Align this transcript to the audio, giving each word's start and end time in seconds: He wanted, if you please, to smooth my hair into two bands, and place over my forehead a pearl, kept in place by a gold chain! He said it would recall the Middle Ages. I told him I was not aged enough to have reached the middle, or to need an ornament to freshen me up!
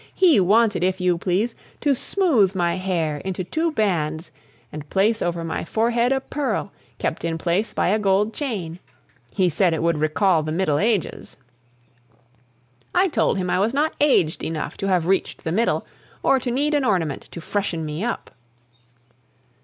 He 0.15 0.39
wanted, 0.39 0.83
if 0.83 0.99
you 0.99 1.19
please, 1.19 1.53
to 1.81 1.93
smooth 1.93 2.55
my 2.55 2.73
hair 2.77 3.17
into 3.19 3.43
two 3.43 3.71
bands, 3.71 4.31
and 4.71 4.89
place 4.89 5.21
over 5.21 5.43
my 5.43 5.63
forehead 5.63 6.11
a 6.11 6.19
pearl, 6.19 6.71
kept 6.97 7.23
in 7.23 7.37
place 7.37 7.71
by 7.71 7.89
a 7.89 7.99
gold 7.99 8.33
chain! 8.33 8.79
He 9.31 9.47
said 9.47 9.75
it 9.75 9.83
would 9.83 9.99
recall 9.99 10.41
the 10.41 10.51
Middle 10.51 10.79
Ages. 10.79 11.37
I 12.95 13.09
told 13.09 13.37
him 13.37 13.51
I 13.51 13.59
was 13.59 13.75
not 13.75 13.93
aged 14.01 14.43
enough 14.43 14.75
to 14.77 14.87
have 14.87 15.05
reached 15.05 15.43
the 15.43 15.51
middle, 15.51 15.85
or 16.23 16.39
to 16.39 16.49
need 16.49 16.73
an 16.73 16.83
ornament 16.83 17.29
to 17.33 17.39
freshen 17.39 17.85
me 17.85 18.03
up! 18.03 18.31